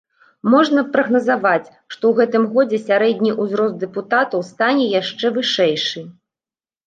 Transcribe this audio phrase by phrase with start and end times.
[0.51, 6.01] Можна прагназаваць, што ў гэтым годзе сярэдні ўзрост дэпутатаў стане яшчэ вышэйшы.